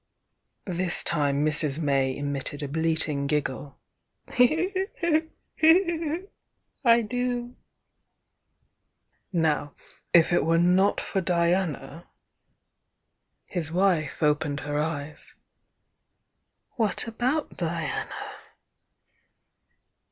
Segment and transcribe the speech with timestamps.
[0.65, 1.79] This time Mrs.
[1.79, 3.77] May emitted a bleating giggle
[4.35, 4.63] "I
[7.07, 7.55] do!"
[9.31, 9.75] "Now
[10.11, 12.07] if it were not for Diana"
[13.45, 15.35] His wife opened her eyes.
[16.77, 18.25] "What about Diana?"